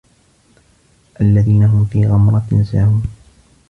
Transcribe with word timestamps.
الَّذينَ 1.21 1.63
هُم 1.63 1.85
في 1.85 2.07
غَمرَةٍ 2.07 2.63
ساهونَ 2.71 3.03